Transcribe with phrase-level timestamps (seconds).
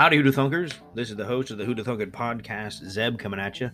[0.00, 0.72] Howdy, Hoota Thunkers.
[0.94, 3.70] This is the host of the Hoota Thunkin podcast, Zeb, coming at you.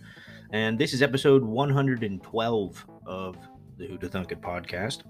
[0.51, 3.37] And this is episode 112 of
[3.77, 5.03] the Hoota Thunkin podcast.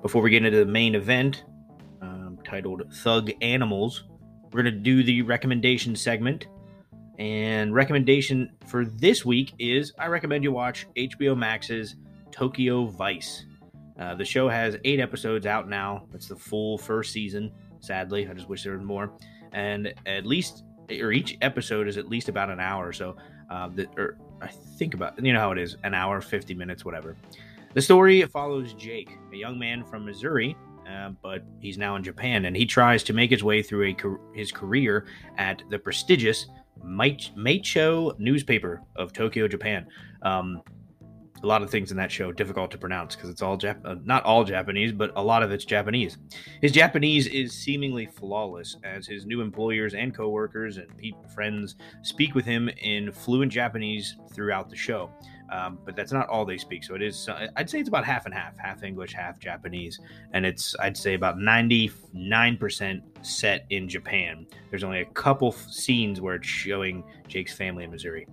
[0.00, 1.44] Before we get into the main event,
[2.00, 4.04] um, titled Thug Animals,
[4.44, 6.46] we're going to do the recommendation segment.
[7.18, 11.96] And recommendation for this week is I recommend you watch HBO Max's
[12.30, 13.44] Tokyo Vice.
[14.00, 16.06] Uh, the show has eight episodes out now.
[16.14, 17.52] It's the full first season.
[17.80, 19.12] Sadly, I just wish there was more
[19.54, 23.16] and at least or each episode is at least about an hour or so.
[23.50, 26.84] Uh, that, or I think about you know how it is, an hour, fifty minutes,
[26.84, 27.16] whatever.
[27.72, 30.56] The story follows Jake, a young man from Missouri,
[30.88, 34.36] uh, but he's now in Japan, and he tries to make his way through a,
[34.36, 35.06] his career
[35.38, 36.46] at the prestigious
[36.84, 39.86] Meicho newspaper of Tokyo, Japan.
[40.22, 40.62] Um,
[41.44, 43.96] a lot of things in that show difficult to pronounce because it's all Jap- uh,
[44.04, 46.16] not all Japanese, but a lot of it's Japanese.
[46.62, 52.34] His Japanese is seemingly flawless as his new employers and coworkers and pe- friends speak
[52.34, 55.10] with him in fluent Japanese throughout the show.
[55.52, 56.82] Um, but that's not all they speak.
[56.82, 60.00] So it is, uh, I'd say it's about half and half, half English, half Japanese.
[60.32, 64.46] And it's, I'd say about 99% set in Japan.
[64.70, 68.26] There's only a couple f- scenes where it's showing Jake's family in Missouri.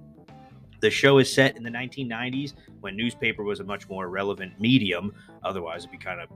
[0.82, 5.14] The show is set in the 1990s when newspaper was a much more relevant medium.
[5.44, 6.30] Otherwise, it'd be kind of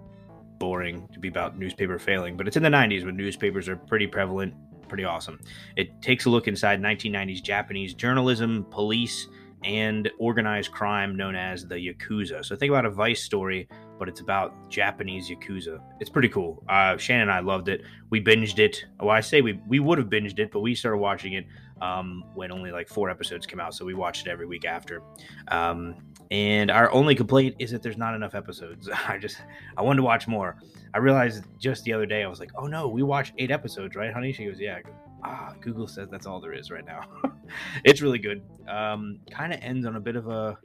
[0.60, 2.38] boring to be about newspaper failing.
[2.38, 4.54] But it's in the 90s when newspapers are pretty prevalent,
[4.88, 5.40] pretty awesome.
[5.76, 9.28] It takes a look inside 1990s Japanese journalism, police,
[9.64, 12.46] and organized crime known as the Yakuza.
[12.46, 15.80] So think about a Vice story, but it's about Japanese Yakuza.
[16.00, 16.64] It's pretty cool.
[16.70, 17.82] Uh, Shannon and I loved it.
[18.12, 18.86] We binged it.
[19.00, 21.48] Well, I say we, we would have binged it, but we started watching it
[21.81, 23.73] um, when only like four episodes came out.
[23.73, 25.02] So we watched it every week after.
[25.50, 25.95] Um,
[26.32, 28.89] and our only complaint is that there's not enough episodes.
[29.08, 29.38] I just,
[29.77, 30.58] I wanted to watch more.
[30.94, 33.95] I realized just the other day, I was like, oh no, we watched eight episodes,
[33.95, 34.32] right, honey?
[34.32, 34.80] She goes, yeah.
[35.23, 37.02] ah, Google says that's all there is right now.
[37.83, 38.42] it's really good.
[38.67, 40.58] Um, kind of ends on a bit of a,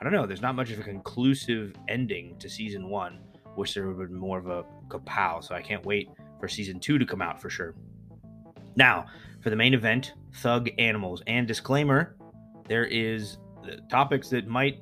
[0.00, 3.20] I don't know, there's not much of a conclusive ending to season one.
[3.56, 5.44] Wish there would have been more of a kapow.
[5.44, 6.08] So I can't wait
[6.40, 7.74] for season two to come out for sure.
[8.76, 9.06] Now,
[9.40, 11.22] for the main event, Thug Animals.
[11.26, 12.16] And disclaimer,
[12.66, 13.38] there is
[13.88, 14.80] topics that might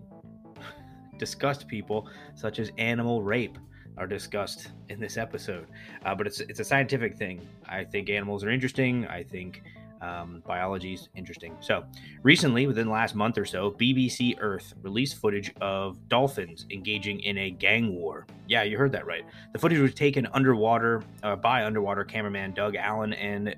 [1.18, 3.58] disgust people, such as animal rape,
[3.96, 5.66] are discussed in this episode.
[6.04, 7.46] Uh, but it's it's a scientific thing.
[7.68, 9.06] I think animals are interesting.
[9.06, 9.62] I think
[10.00, 11.56] um, biology is interesting.
[11.60, 11.84] So,
[12.22, 17.38] recently, within the last month or so, BBC Earth released footage of dolphins engaging in
[17.38, 18.26] a gang war.
[18.46, 19.24] Yeah, you heard that right.
[19.52, 23.56] The footage was taken underwater uh, by underwater cameraman Doug Allan and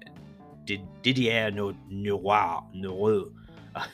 [1.03, 2.65] Didier no, Noir.
[2.75, 3.31] No,
[3.77, 3.87] I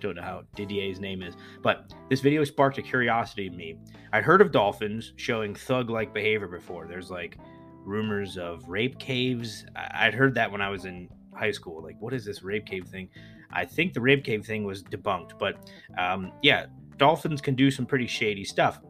[0.00, 3.78] don't know how Didier's name is, but this video sparked a curiosity in me.
[4.12, 6.86] I'd heard of dolphins showing thug like behavior before.
[6.86, 7.38] There's like
[7.84, 9.64] rumors of rape caves.
[9.76, 11.82] I'd heard that when I was in high school.
[11.82, 13.08] Like, what is this rape cave thing?
[13.50, 16.66] I think the rape cave thing was debunked, but um, yeah,
[16.98, 18.80] dolphins can do some pretty shady stuff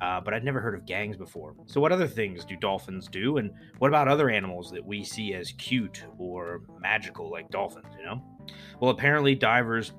[0.00, 1.54] uh, but I'd never heard of gangs before.
[1.66, 3.38] So, what other things do dolphins do?
[3.38, 8.04] And what about other animals that we see as cute or magical, like dolphins, you
[8.04, 8.22] know?
[8.80, 9.92] Well, apparently, divers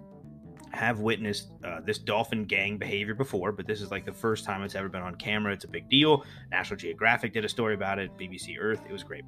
[0.72, 4.64] have witnessed uh, this dolphin gang behavior before, but this is like the first time
[4.64, 5.52] it's ever been on camera.
[5.54, 6.24] It's a big deal.
[6.52, 8.82] National Geographic did a story about it, BBC Earth.
[8.88, 9.24] It was great.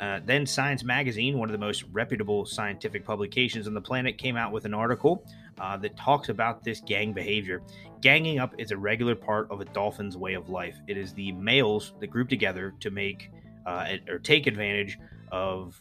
[0.00, 4.34] Uh, then Science Magazine, one of the most reputable scientific publications on the planet, came
[4.34, 5.26] out with an article
[5.60, 7.62] uh, that talks about this gang behavior.
[8.00, 10.80] Ganging up is a regular part of a dolphin's way of life.
[10.88, 13.30] It is the males that group together to make
[13.66, 14.98] uh, or take advantage
[15.30, 15.80] of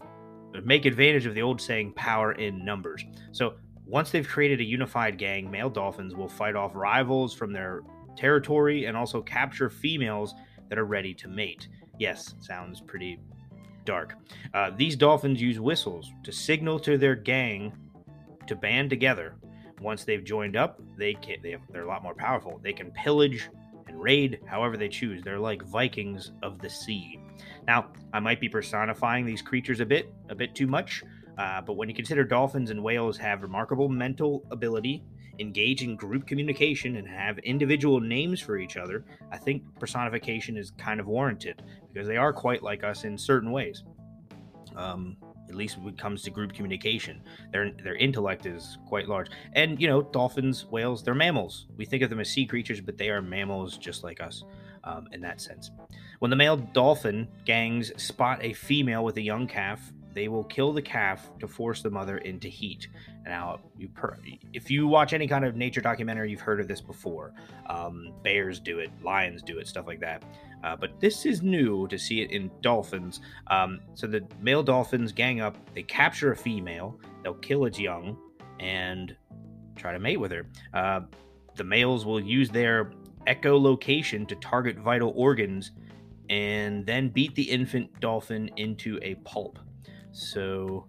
[0.65, 3.05] make advantage of the old saying power in numbers.
[3.31, 3.53] So
[3.85, 7.83] once they've created a unified gang, male dolphins will fight off rivals from their
[8.17, 10.35] territory and also capture females
[10.67, 11.69] that are ready to mate.
[11.99, 13.19] Yes, sounds pretty
[13.89, 14.13] dark.
[14.53, 17.73] Uh, these dolphins use whistles to signal to their gang
[18.45, 19.33] to band together.
[19.81, 22.59] Once they've joined up, they can they have, they're a lot more powerful.
[22.63, 23.49] They can pillage
[23.87, 25.23] and raid however they choose.
[25.23, 27.19] They're like Vikings of the sea.
[27.65, 31.03] Now, I might be personifying these creatures a bit, a bit too much,
[31.39, 35.03] uh, but when you consider dolphins and whales have remarkable mental ability,
[35.39, 40.71] engage in group communication, and have individual names for each other, I think personification is
[40.71, 43.83] kind of warranted because they are quite like us in certain ways.
[44.75, 45.17] Um,
[45.49, 47.21] at least when it comes to group communication,
[47.51, 49.29] their their intellect is quite large.
[49.53, 51.67] And you know, dolphins, whales, they're mammals.
[51.75, 54.43] We think of them as sea creatures, but they are mammals just like us
[54.83, 55.71] um, in that sense.
[56.19, 60.73] When the male dolphin gangs spot a female with a young calf, they will kill
[60.73, 62.87] the calf to force the mother into heat.
[63.25, 64.17] Now, you per-
[64.53, 67.33] if you watch any kind of nature documentary, you've heard of this before.
[67.67, 70.23] Um, bears do it, lions do it, stuff like that.
[70.63, 73.21] Uh, but this is new to see it in dolphins.
[73.47, 78.17] Um, so the male dolphins gang up, they capture a female, they'll kill its young,
[78.59, 79.15] and
[79.75, 80.45] try to mate with her.
[80.73, 81.01] Uh,
[81.55, 82.91] the males will use their
[83.27, 85.71] echolocation to target vital organs
[86.29, 89.59] and then beat the infant dolphin into a pulp.
[90.19, 90.85] So,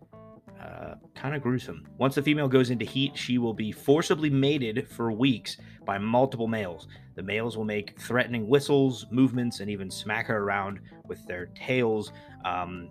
[0.61, 1.87] uh, kind of gruesome.
[1.99, 5.57] Once the female goes into heat, she will be forcibly mated for weeks
[5.87, 6.89] by multiple males.
[7.15, 12.13] The males will make threatening whistles, movements, and even smack her around with their tails
[12.45, 12.91] um,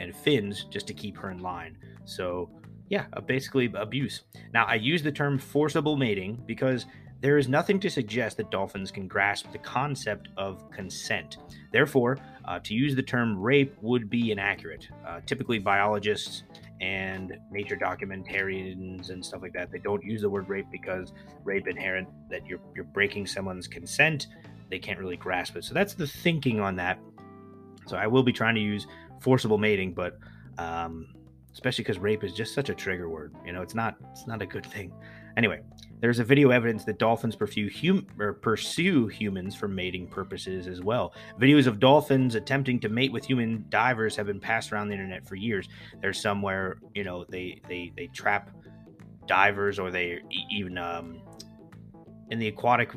[0.00, 1.78] and fins just to keep her in line.
[2.04, 2.50] So,
[2.88, 4.22] yeah, uh, basically abuse.
[4.52, 6.86] Now, I use the term forcible mating because
[7.20, 11.38] there is nothing to suggest that dolphins can grasp the concept of consent.
[11.72, 14.88] Therefore, uh, to use the term rape would be inaccurate.
[15.06, 16.44] Uh, typically, biologists
[16.80, 21.12] and nature documentarians and stuff like that they don't use the word rape because
[21.42, 24.28] rape inherent that you're you're breaking someone's consent.
[24.70, 25.64] They can't really grasp it.
[25.64, 27.00] So that's the thinking on that.
[27.86, 28.86] So I will be trying to use
[29.20, 30.18] forcible mating, but
[30.58, 31.08] um,
[31.52, 33.34] especially because rape is just such a trigger word.
[33.44, 34.92] You know, it's not it's not a good thing.
[35.36, 35.60] Anyway,
[36.00, 38.06] there's a video evidence that dolphins pursue, hum-
[38.40, 41.14] pursue humans for mating purposes as well.
[41.40, 45.26] Videos of dolphins attempting to mate with human divers have been passed around the internet
[45.26, 45.68] for years.
[46.00, 48.50] There's some where you know they they they trap
[49.26, 51.20] divers or they even um,
[52.30, 52.92] in the aquatic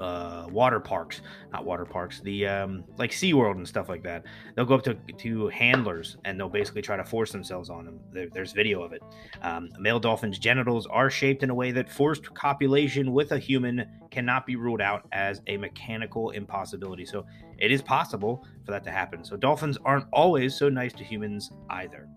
[0.00, 1.20] uh, water parks,
[1.52, 4.24] not water parks, the um, like SeaWorld and stuff like that.
[4.54, 8.00] They'll go up to, to handlers and they'll basically try to force themselves on them.
[8.12, 9.02] There, there's video of it.
[9.42, 13.86] Um, male dolphin's genitals are shaped in a way that forced copulation with a human
[14.10, 17.04] cannot be ruled out as a mechanical impossibility.
[17.04, 17.24] So
[17.58, 19.24] it is possible for that to happen.
[19.24, 22.08] So dolphins aren't always so nice to humans either.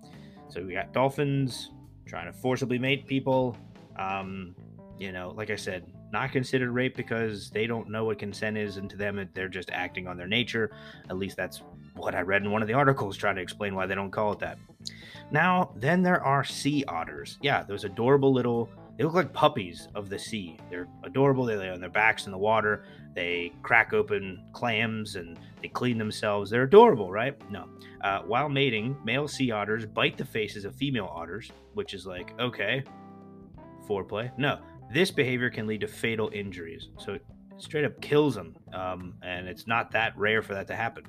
[0.49, 1.71] So we got dolphins
[2.05, 3.57] trying to forcibly mate people.
[3.97, 4.55] Um,
[4.99, 8.77] you know, like I said, not considered rape because they don't know what consent is,
[8.77, 10.71] and to them, they're just acting on their nature.
[11.09, 11.61] At least that's
[11.93, 14.31] what I read in one of the articles trying to explain why they don't call
[14.31, 14.57] it that.
[15.29, 17.37] Now, then there are sea otters.
[17.41, 18.69] Yeah, those adorable little.
[18.97, 20.57] They look like puppies of the sea.
[20.69, 21.43] They're adorable.
[21.43, 22.85] They lay on their backs in the water.
[23.13, 26.49] They crack open clams and they clean themselves.
[26.49, 27.35] They're adorable, right?
[27.51, 27.67] No.
[28.01, 32.33] Uh, while mating, male sea otters bite the faces of female otters, which is like,
[32.39, 32.83] okay,
[33.85, 34.31] foreplay.
[34.37, 34.59] No,
[34.91, 36.89] this behavior can lead to fatal injuries.
[36.97, 37.25] So it
[37.57, 38.55] straight up kills them.
[38.73, 41.03] Um, and it's not that rare for that to happen.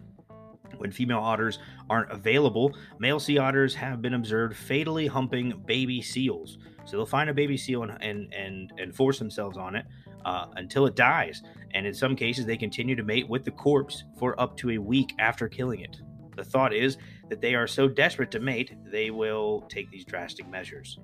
[0.78, 1.58] When female otters
[1.88, 6.58] aren't available, male sea otters have been observed fatally humping baby seals.
[6.84, 9.86] So they'll find a baby seal and and and, and force themselves on it
[10.24, 11.42] uh, until it dies.
[11.72, 14.78] And in some cases, they continue to mate with the corpse for up to a
[14.78, 15.96] week after killing it.
[16.36, 20.48] The thought is that they are so desperate to mate, they will take these drastic
[20.48, 20.98] measures,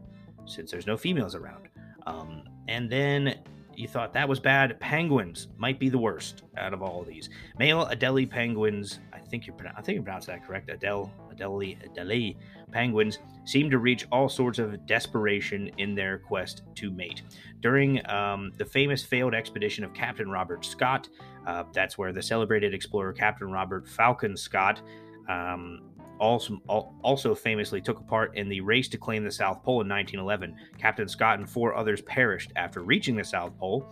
[0.47, 1.69] since there's no females around.
[2.07, 3.39] Um, and then
[3.77, 4.79] you thought that was bad.
[4.81, 7.31] Penguins might be the worst out of all of these.
[7.59, 10.71] Male Adelie penguins, I think you I think you pronounced that correct.
[10.71, 12.37] Adele, Adelie, Adelie
[12.71, 17.23] penguins seem to reach all sorts of desperation in their quest to mate.
[17.61, 21.09] During um, the famous failed expedition of Captain Robert Scott,
[21.47, 24.81] uh, that's where the celebrated explorer Captain Robert Falcon Scott
[25.29, 25.92] um,
[26.23, 26.63] also,
[27.03, 30.55] also famously took part in the race to claim the South Pole in 1911.
[30.79, 33.85] Captain Scott and four others perished after reaching the South Pole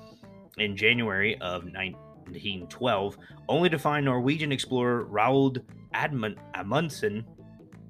[0.56, 3.18] in January of 1912,
[3.49, 7.25] only to find Norwegian explorer Roald Amundsen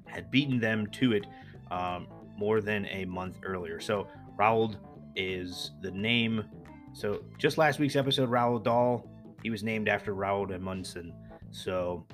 [0.07, 1.27] had beaten them to it
[1.69, 3.79] um, more than a month earlier.
[3.79, 4.07] So
[4.39, 4.77] Roald
[5.15, 6.45] is the name.
[6.93, 9.07] So just last week's episode, Roald Dahl,
[9.43, 11.13] he was named after Roald Amundsen.
[11.51, 12.07] So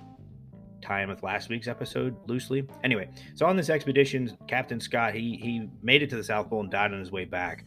[0.89, 2.65] in with last week's episode loosely.
[2.84, 6.62] Anyway, so on this expedition, Captain Scott he he made it to the South Pole
[6.62, 7.65] and died on his way back.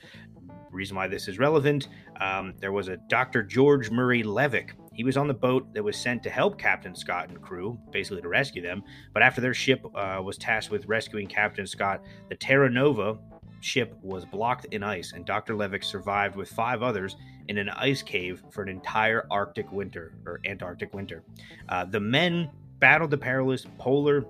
[0.71, 1.89] Reason why this is relevant:
[2.21, 3.43] um, there was a Dr.
[3.43, 4.71] George Murray Levick.
[4.93, 8.23] He was on the boat that was sent to help Captain Scott and crew, basically
[8.23, 8.83] to rescue them.
[9.13, 13.19] But after their ship uh, was tasked with rescuing Captain Scott, the Terra Nova
[13.61, 15.55] ship was blocked in ice, and Dr.
[15.55, 17.17] Levick survived with five others
[17.49, 21.23] in an ice cave for an entire Arctic winter or Antarctic winter.
[21.69, 22.51] Uh, the men
[22.81, 24.25] battled the perilous polar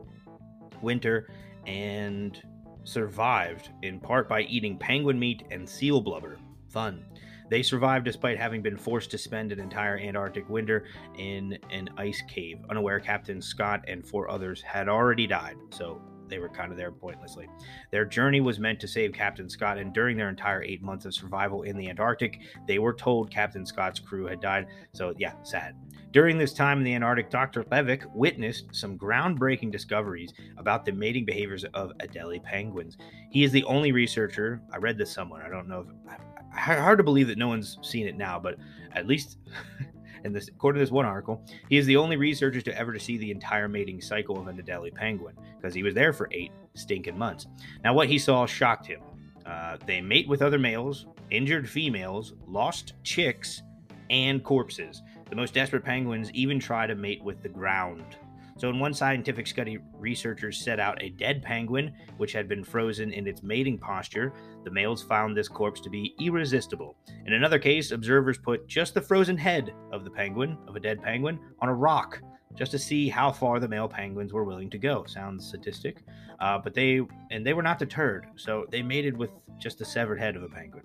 [0.83, 1.31] winter
[1.67, 2.43] and
[2.85, 6.39] survived in part by eating penguin meat and seal blubber.
[6.69, 7.05] Fun.
[7.51, 10.85] They survived despite having been forced to spend an entire Antarctic winter
[11.19, 12.59] in an ice cave.
[12.71, 15.57] Unaware Captain Scott and four others had already died.
[15.71, 17.49] So they were kind of there pointlessly.
[17.91, 21.15] Their journey was meant to save Captain Scott, and during their entire eight months of
[21.15, 24.67] survival in the Antarctic, they were told Captain Scott's crew had died.
[24.93, 25.75] So, yeah, sad.
[26.13, 27.65] During this time in the Antarctic, Dr.
[27.65, 32.97] Levick witnessed some groundbreaking discoveries about the mating behaviors of Adelie penguins.
[33.31, 36.19] He is the only researcher, I read this somewhere, I don't know if,
[36.53, 38.57] hard to believe that no one's seen it now, but
[38.93, 39.39] at least
[40.25, 43.01] in this, according to this one article, he is the only researcher to ever to
[43.01, 46.53] see the entire mating cycle of an Adelie penguin because he was there for eight
[46.75, 47.47] stinking months.
[47.85, 49.01] Now, what he saw shocked him.
[49.47, 53.63] Uh, they mate with other males, injured females, lost chicks,
[54.11, 55.03] and corpses.
[55.29, 58.17] The most desperate penguins even try to mate with the ground.
[58.59, 63.13] So, in one scientific study, researchers set out a dead penguin which had been frozen
[63.13, 64.33] in its mating posture.
[64.65, 66.97] The males found this corpse to be irresistible.
[67.27, 71.03] In another case, observers put just the frozen head of the penguin, of a dead
[71.03, 72.21] penguin, on a rock
[72.57, 75.05] just to see how far the male penguins were willing to go.
[75.07, 76.03] Sounds sadistic,
[76.41, 78.27] uh, but they and they were not deterred.
[78.37, 80.85] So they mated with just the severed head of a penguin.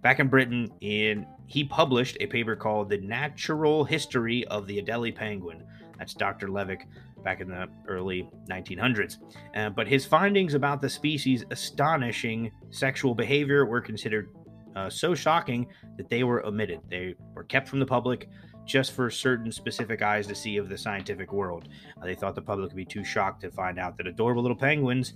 [0.00, 5.14] Back in Britain, in he published a paper called "The Natural History of the Adelie
[5.14, 5.64] Penguin."
[6.02, 6.48] That's Dr.
[6.48, 6.86] Levick
[7.22, 9.18] back in the early 1900s.
[9.54, 14.34] Uh, but his findings about the species' astonishing sexual behavior were considered
[14.74, 15.64] uh, so shocking
[15.96, 16.80] that they were omitted.
[16.90, 18.28] They were kept from the public
[18.66, 21.68] just for certain specific eyes to see of the scientific world.
[22.00, 24.56] Uh, they thought the public would be too shocked to find out that adorable little
[24.56, 25.12] penguins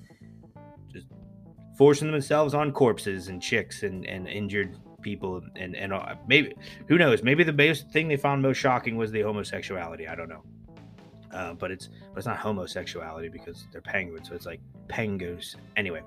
[0.92, 1.08] just
[1.76, 6.52] forcing themselves on corpses and chicks and, and injured people and and uh, maybe
[6.88, 10.28] who knows maybe the biggest thing they found most shocking was the homosexuality i don't
[10.28, 10.42] know
[11.32, 15.56] uh, but it's but it's not homosexuality because they're penguins, so it's like pengoose.
[15.76, 16.02] Anyway,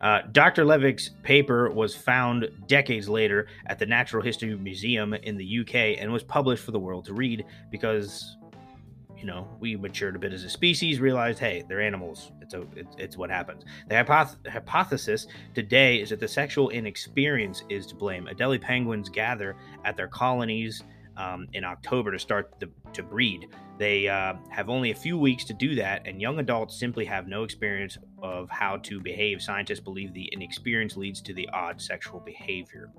[0.00, 0.64] uh, Dr.
[0.64, 6.12] Levick's paper was found decades later at the Natural History Museum in the UK and
[6.12, 8.36] was published for the world to read because
[9.16, 12.32] you know we matured a bit as a species, realized hey they're animals.
[12.40, 13.64] It's a it's, it's what happens.
[13.88, 18.28] The hypoth- hypothesis today is that the sexual inexperience is to blame.
[18.30, 20.82] Adelie penguins gather at their colonies
[21.20, 23.48] um, in October to start the, to breed.
[23.78, 27.28] They uh, have only a few weeks to do that, and young adults simply have
[27.28, 29.42] no experience of how to behave.
[29.42, 32.90] Scientists believe the inexperience leads to the odd sexual behavior.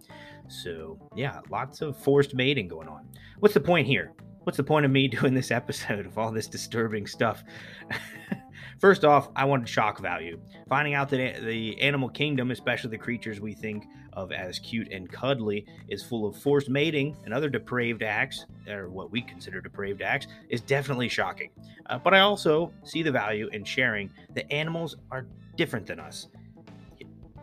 [0.48, 3.08] So, yeah, lots of forced mating going on.
[3.40, 4.14] What's the point here?
[4.44, 7.44] What's the point of me doing this episode of all this disturbing stuff?
[8.82, 10.40] First off, I wanted shock value.
[10.68, 15.08] Finding out that the animal kingdom, especially the creatures we think of as cute and
[15.08, 20.02] cuddly, is full of forced mating and other depraved acts, or what we consider depraved
[20.02, 21.52] acts, is definitely shocking.
[21.92, 26.28] Uh, but I also see the value in sharing that animals are different than us.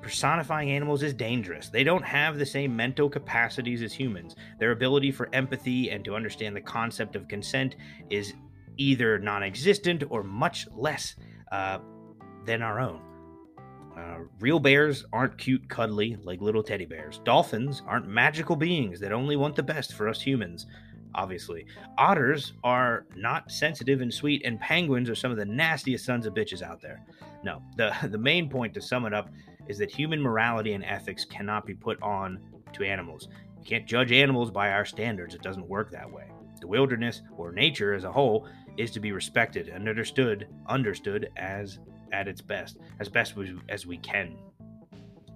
[0.03, 1.69] Personifying animals is dangerous.
[1.69, 4.35] They don't have the same mental capacities as humans.
[4.59, 7.77] Their ability for empathy and to understand the concept of consent
[8.11, 8.35] is
[8.77, 11.15] either non existent or much less
[11.53, 11.79] uh,
[12.45, 13.01] than our own.
[13.97, 17.21] Uh, real bears aren't cute, cuddly like little teddy bears.
[17.25, 20.67] Dolphins aren't magical beings that only want the best for us humans,
[21.15, 21.67] obviously.
[21.97, 26.35] Otters are not sensitive and sweet, and penguins are some of the nastiest sons of
[26.35, 27.05] bitches out there.
[27.43, 29.31] No, the, the main point to sum it up
[29.67, 32.39] is that human morality and ethics cannot be put on
[32.75, 33.29] to animals.
[33.59, 36.31] We can't judge animals by our standards, it doesn't work that way.
[36.61, 41.79] The wilderness, or nature as a whole, is to be respected and understood understood as
[42.13, 43.35] at its best as best
[43.69, 44.37] as we can.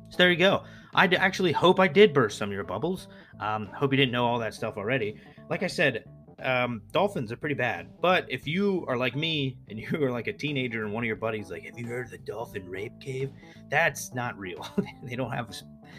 [0.08, 0.64] So there you go.
[0.94, 3.08] I actually hope i did burst some of your bubbles.
[3.40, 5.16] Um, hope you didn't know all that stuff already.
[5.50, 6.04] Like i said
[6.42, 10.26] um, dolphins are pretty bad but if you are like me and you are like
[10.26, 12.99] a teenager and one of your buddies like have you heard of the dolphin rape
[13.00, 13.30] cave?
[13.70, 14.66] That's not real.
[15.04, 15.54] They don't have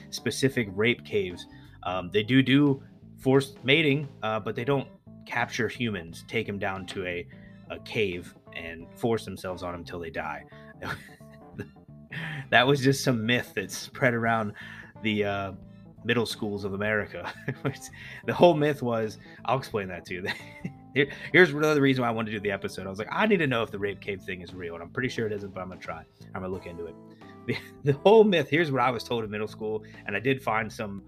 [0.10, 1.46] specific rape caves.
[1.84, 2.82] Um, they do do
[3.20, 4.88] forced mating uh, but they don't
[5.26, 7.28] capture humans, take them down to a,
[7.70, 10.44] a cave, and force themselves on them till they die.
[12.50, 14.54] that was just some myth that spread around
[15.02, 15.52] the uh,
[16.06, 17.32] middle schools of America.
[18.26, 20.26] the whole myth was I'll explain that to you.
[20.94, 22.86] Here, here's another reason why I wanted to do the episode.
[22.86, 24.84] I was like, I need to know if the rape cave thing is real, and
[24.84, 26.04] I'm pretty sure it isn't, but I'm gonna try.
[26.36, 26.94] I'm gonna look into it.
[27.48, 28.48] The, the whole myth.
[28.48, 31.02] Here's what I was told in middle school, and I did find some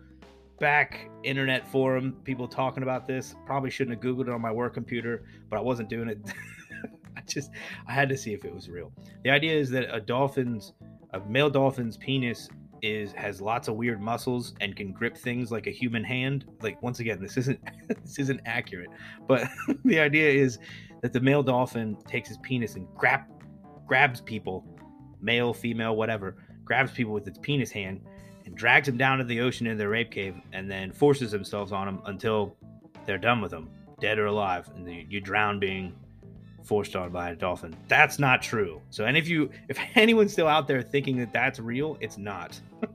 [0.59, 3.35] back internet forum people talking about this.
[3.45, 6.19] Probably shouldn't have googled it on my work computer, but I wasn't doing it.
[7.17, 7.51] I just
[7.87, 8.91] I had to see if it was real.
[9.23, 10.73] The idea is that a dolphin's
[11.11, 12.49] a male dolphin's penis
[12.81, 16.45] is has lots of weird muscles and can grip things like a human hand.
[16.61, 18.89] Like once again, this isn't this isn't accurate,
[19.27, 19.47] but
[19.85, 20.59] the idea is
[21.01, 23.21] that the male dolphin takes his penis and grab
[23.87, 24.65] grabs people,
[25.21, 28.01] male, female, whatever, grabs people with its penis hand
[28.45, 31.71] and drags them down to the ocean in their rape cave and then forces themselves
[31.71, 32.55] on them until
[33.05, 34.69] they're done with them, dead or alive.
[34.75, 35.93] And you drown being
[36.63, 37.75] forced on by a dolphin.
[37.87, 38.81] That's not true.
[38.89, 42.59] So, and if you, if anyone's still out there thinking that that's real, it's not.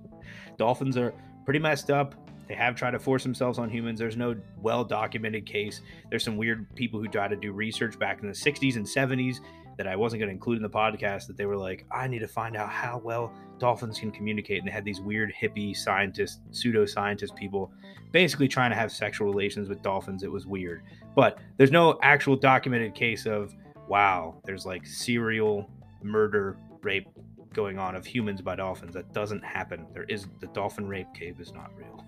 [0.57, 1.15] Dolphins are
[1.45, 2.15] pretty messed up.
[2.49, 4.01] They have tried to force themselves on humans.
[4.01, 5.83] There's no well documented case.
[6.11, 9.39] There's some weird people who try to do research back in the 60s and 70s
[9.81, 12.19] that I wasn't going to include in the podcast that they were like, I need
[12.19, 14.59] to find out how well dolphins can communicate.
[14.59, 17.73] And they had these weird hippie scientists, pseudo scientist people
[18.13, 20.23] basically trying to have sexual relations with dolphins.
[20.23, 20.83] It was weird.
[21.17, 23.57] But there's no actual documented case of,
[23.89, 25.71] wow, there's like serial
[26.03, 27.09] murder, rape
[27.55, 28.93] going on of humans by dolphins.
[28.93, 29.87] That doesn't happen.
[29.95, 32.05] There is the dolphin rape cave is not real.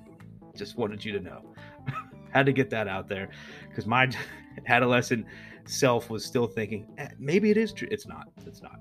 [0.55, 1.55] Just wanted you to know.
[2.33, 3.31] Had to get that out there
[3.71, 4.11] because my
[4.67, 5.25] adolescent
[5.67, 7.89] self was still thinking eh, maybe it is true.
[7.91, 8.29] It's not.
[8.47, 8.81] It's not.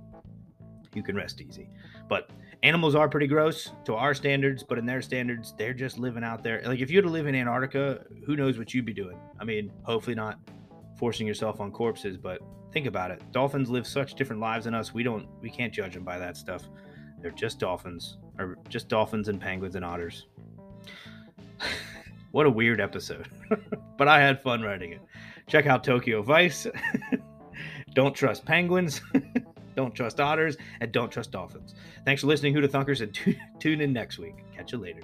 [0.93, 1.69] You can rest easy.
[2.09, 2.29] But
[2.63, 6.43] animals are pretty gross to our standards, but in their standards, they're just living out
[6.43, 6.61] there.
[6.65, 9.17] Like if you had to live in Antarctica, who knows what you'd be doing?
[9.39, 10.39] I mean, hopefully not
[10.97, 13.21] forcing yourself on corpses, but think about it.
[13.31, 14.93] Dolphins live such different lives than us.
[14.93, 16.63] We don't we can't judge them by that stuff.
[17.21, 20.27] They're just dolphins, or just dolphins and penguins and otters.
[22.31, 23.27] what a weird episode.
[23.97, 25.01] but I had fun writing it.
[25.51, 26.65] Check out Tokyo Vice.
[27.93, 29.01] don't trust penguins.
[29.75, 30.55] don't trust otters.
[30.79, 31.75] And don't trust dolphins.
[32.05, 34.45] Thanks for listening, Hoota Thunkers, and t- tune in next week.
[34.55, 35.01] Catch you later.